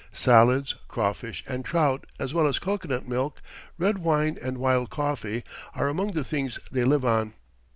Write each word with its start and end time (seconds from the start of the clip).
Salads, 0.13 0.73
crawfish 0.87 1.43
and 1.47 1.63
trout, 1.63 2.07
as 2.19 2.33
well 2.33 2.47
as 2.47 2.57
cocoanut 2.57 3.07
milk, 3.07 3.39
red 3.77 3.99
wine 3.99 4.35
and 4.41 4.57
wild 4.57 4.89
coffee, 4.89 5.43
are 5.75 5.89
among 5.89 6.13
the 6.13 6.23
things 6.23 6.57
they 6.71 6.83
live 6.83 7.05
on. 7.05 7.35